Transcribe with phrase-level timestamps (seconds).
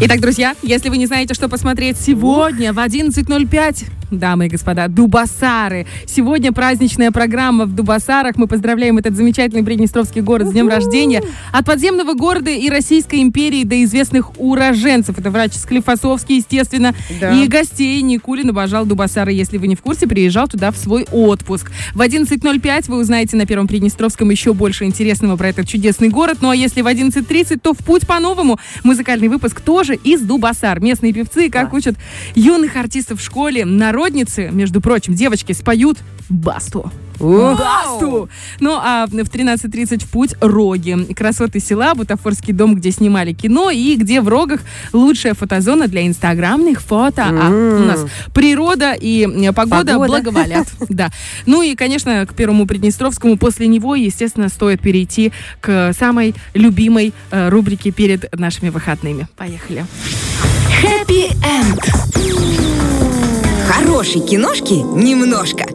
[0.00, 5.86] Итак, друзья, если вы не знаете, что посмотреть сегодня в 11.05, дамы и господа, Дубасары.
[6.06, 8.36] Сегодня праздничная программа в Дубасарах.
[8.36, 11.22] Мы поздравляем этот замечательный Приднестровский город с днем рождения.
[11.52, 15.18] От подземного города и Российской империи до известных уроженцев.
[15.18, 16.94] Это врач Склифосовский, естественно.
[17.20, 17.34] Да.
[17.34, 19.32] И гостей Никулин обожал Дубасары.
[19.32, 21.70] Если вы не в курсе, приезжал туда в свой отпуск.
[21.94, 26.38] В 11.05 вы узнаете на Первом Приднестровском еще больше интересного про этот чудесный город.
[26.40, 28.58] Ну а если в 11.30, то в путь по-новому.
[28.84, 30.80] Музыкальный выпуск тоже из Дубасар.
[30.80, 31.96] Местные певцы, как учат
[32.34, 33.64] юных артистов в школе,
[33.98, 35.98] народницы, между прочим, девочки споют
[36.28, 36.92] басту.
[37.18, 38.28] Басту!
[38.60, 41.12] Ну, а в 13.30 в путь Роги.
[41.14, 44.60] Красоты села, бутафорский дом, где снимали кино, и где в Рогах
[44.92, 47.24] лучшая фотозона для инстаграмных фото.
[47.26, 50.08] А у нас природа и э, погода, Погода.
[50.08, 50.68] благоволят.
[50.88, 51.10] Да.
[51.46, 57.48] Ну и, конечно, к Первому Приднестровскому после него, естественно, стоит перейти к самой любимой э,
[57.48, 59.26] рубрике перед нашими выходными.
[59.36, 59.84] Поехали.
[60.82, 62.67] Happy End.
[63.68, 65.66] Хорошей киношки немножко.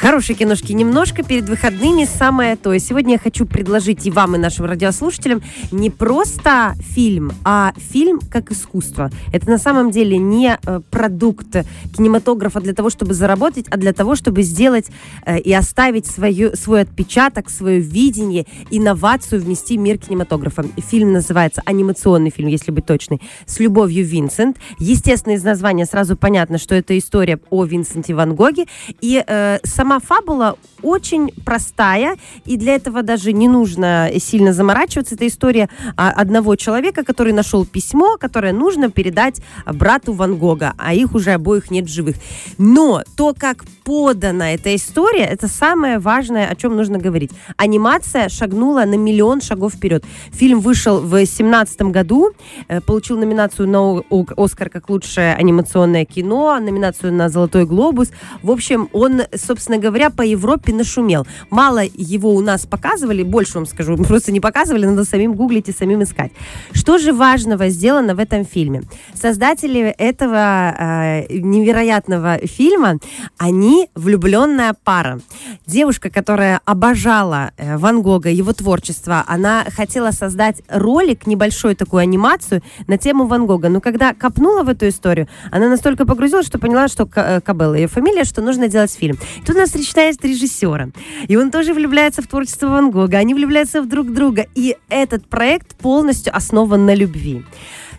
[0.00, 2.72] Хорошие киношки немножко перед выходными самое то.
[2.72, 8.20] И сегодня я хочу предложить и вам, и нашим радиослушателям не просто фильм, а фильм
[8.30, 9.10] как искусство.
[9.32, 11.48] Это на самом деле не э, продукт
[11.96, 14.86] кинематографа для того, чтобы заработать, а для того, чтобы сделать
[15.26, 20.64] э, и оставить свою, свой отпечаток, свое видение, инновацию внести в мир кинематографа.
[20.76, 24.58] Фильм называется анимационный фильм, если быть точной, с любовью Винсент.
[24.78, 28.66] Естественно, из названия сразу понятно, что это история о Винсенте Ван Гоге.
[29.00, 35.14] И э, сама фабула очень простая, и для этого даже не нужно сильно заморачиваться.
[35.14, 40.94] Это история а, одного человека, который нашел письмо, которое нужно передать брату Ван Гога, а
[40.94, 42.16] их уже обоих нет живых.
[42.58, 47.30] Но то, как подана эта история, это самое важное, о чем нужно говорить.
[47.56, 50.04] Анимация шагнула на миллион шагов вперед.
[50.30, 52.30] Фильм вышел в 2017 году,
[52.68, 54.02] э, получил номинацию на
[54.36, 58.10] Оскар как лучшее анимационное кино, номинацию на Золотой глобус.
[58.42, 61.26] В общем, он, собственно говоря, по Европе нашумел.
[61.50, 65.72] Мало его у нас показывали, больше вам скажу, просто не показывали, надо самим гуглить и
[65.72, 66.32] самим искать.
[66.72, 68.82] Что же важного сделано в этом фильме?
[69.14, 72.98] Создатели этого э, невероятного фильма,
[73.36, 75.20] они влюбленная пара.
[75.66, 82.62] Девушка, которая обожала э, Ван Гога, его творчество, она хотела создать ролик, небольшую такую анимацию
[82.86, 83.68] на тему Ван Гога.
[83.68, 87.88] Но когда копнула в эту историю, она настолько погрузилась, что поняла, что э, Кабелла ее
[87.88, 89.18] фамилия, что нужно делать фильм.
[89.40, 90.90] И тут встречает режиссера.
[91.28, 93.18] И он тоже влюбляется в творчество Ван Гога.
[93.18, 94.46] Они влюбляются в друг друга.
[94.54, 97.44] И этот проект полностью основан на любви.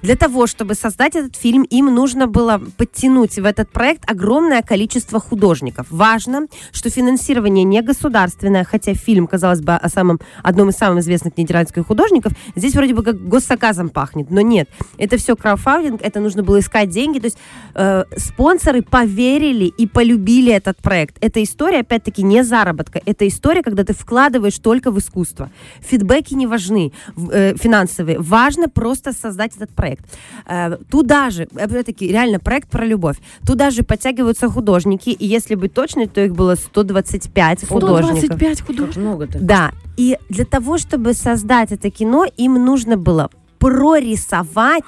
[0.01, 5.19] Для того, чтобы создать этот фильм, им нужно было подтянуть в этот проект огромное количество
[5.19, 5.87] художников.
[5.89, 11.37] Важно, что финансирование не государственное, хотя фильм, казалось бы, о самом, одном из самых известных
[11.37, 14.69] нидерландских художников, здесь вроде бы как госзаказом пахнет, но нет.
[14.97, 17.37] Это все краудфандинг, это нужно было искать деньги, то есть
[17.75, 21.17] э, спонсоры поверили и полюбили этот проект.
[21.19, 25.49] Эта история, опять-таки, не заработка, это история, когда ты вкладываешь только в искусство.
[25.81, 26.93] Фидбэки не важны,
[27.31, 28.17] э, финансовые.
[28.19, 29.88] Важно просто создать этот проект.
[30.45, 33.17] Э, туда же, опять-таки, реально проект про любовь.
[33.45, 38.17] Туда же подтягиваются художники, и если быть точной, то их было 125 художников.
[38.19, 38.97] 125 художников.
[38.97, 39.39] много-то.
[39.39, 44.83] Да, и для того, чтобы создать это кино, им нужно было прорисовать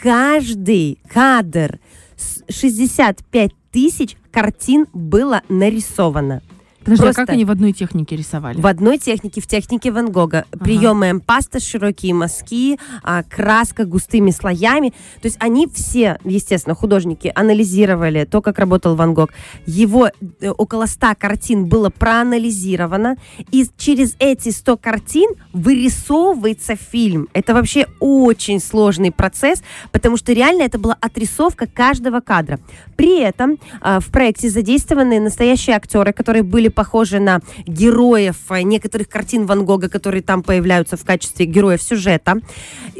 [0.00, 1.78] каждый кадр.
[2.16, 6.42] С- 65 тысяч картин было нарисовано.
[6.88, 8.58] Подожди, Просто- а как они в одной технике рисовали?
[8.58, 10.46] В одной технике, в технике Ван Гога.
[10.58, 14.90] Приемы эмпаста, широкие мазки, а, краска густыми слоями.
[15.20, 19.30] То есть они все, естественно, художники анализировали то, как работал Ван Гог.
[19.66, 20.08] Его
[20.40, 23.16] э, около 100 картин было проанализировано.
[23.50, 27.28] И через эти 100 картин вырисовывается фильм.
[27.34, 29.62] Это вообще очень сложный процесс,
[29.92, 32.58] потому что реально это была отрисовка каждого кадра.
[32.96, 39.08] При этом а, в проекте задействованы настоящие актеры, которые были похожи на героев а, некоторых
[39.08, 42.36] картин Ван Гога, которые там появляются в качестве героев сюжета.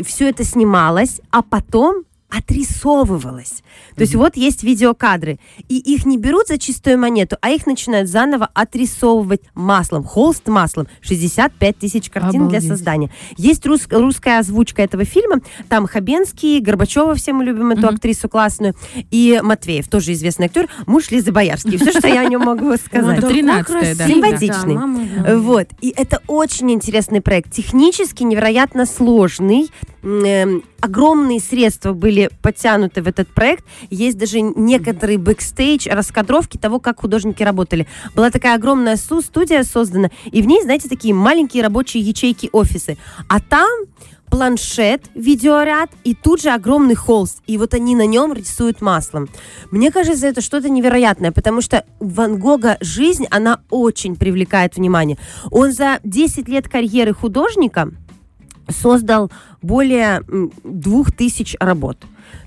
[0.05, 3.63] Все это снималось, а потом отрисовывалось.
[3.95, 5.39] То есть вот есть видеокадры,
[5.69, 10.89] и их не берут за чистую монету, а их начинают заново отрисовывать маслом, холст маслом.
[11.01, 12.69] 65 тысяч картин для Обалдеть.
[12.69, 13.11] создания.
[13.37, 18.75] Есть рус- русская озвучка этого фильма, там Хабенский, Горбачева, все мы любим эту актрису классную,
[19.11, 21.79] и Матвеев, тоже известный актер, муж Лизы Боярской.
[21.79, 23.19] Все, что я о нем могу сказать.
[23.19, 24.07] это 13-е, да.
[24.07, 25.37] Симпатичный.
[25.39, 25.69] Вот.
[25.81, 27.53] И это очень интересный проект.
[27.53, 29.71] Технически невероятно сложный.
[30.03, 33.65] Эм, огромные средства были подтянуты в этот проект.
[33.91, 37.87] Есть даже некоторый бэкстейдж, раскадровки того, как художники работали.
[38.15, 42.97] Была такая огромная студия создана, и в ней, знаете, такие маленькие рабочие ячейки офисы.
[43.29, 43.69] А там
[44.31, 47.43] планшет, видеоряд и тут же огромный холст.
[47.47, 49.29] И вот они на нем рисуют маслом.
[49.71, 55.19] Мне кажется, это что-то невероятное, потому что Ван Гога жизнь, она очень привлекает внимание.
[55.51, 57.91] Он за 10 лет карьеры художника
[58.69, 59.31] создал
[59.63, 60.23] более
[60.65, 61.99] двух тысяч работ.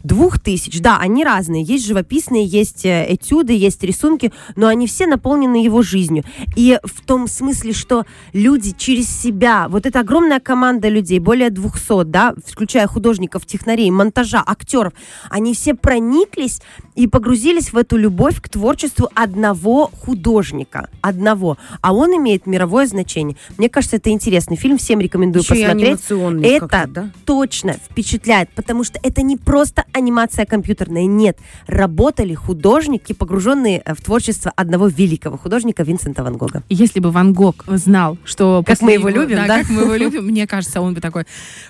[0.03, 1.63] Двух тысяч, да, они разные.
[1.63, 6.23] Есть живописные, есть э, этюды, есть рисунки, но они все наполнены его жизнью.
[6.55, 12.05] И в том смысле, что люди через себя, вот эта огромная команда людей, более 200,
[12.05, 14.93] да, включая художников, технарей, монтажа, актеров,
[15.29, 16.61] они все прониклись
[16.95, 20.89] и погрузились в эту любовь к творчеству одного художника.
[21.01, 21.57] Одного.
[21.81, 23.37] А он имеет мировое значение.
[23.57, 24.77] Мне кажется, это интересный фильм.
[24.77, 25.99] Всем рекомендую Еще посмотреть.
[26.43, 27.09] это да?
[27.25, 31.05] точно впечатляет, потому что это не просто анимация компьютерная.
[31.05, 31.37] Нет.
[31.67, 36.63] Работали художники, погруженные в творчество одного великого художника Винсента Ван Гога.
[36.69, 38.63] Если бы Ван Гог знал, что...
[38.65, 39.59] Как мы его любим, да, да?
[39.59, 41.25] как мы его любим, мне кажется, он бы такой,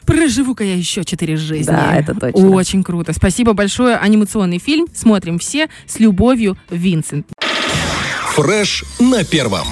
[0.06, 1.72] проживу-ка я еще четыре жизни.
[1.72, 2.50] Да, это точно.
[2.50, 3.14] Очень круто.
[3.14, 3.96] Спасибо большое.
[3.96, 4.88] Анимационный фильм.
[4.94, 7.28] Смотрим все с любовью, Винсент.
[8.34, 9.68] Фреш на первом.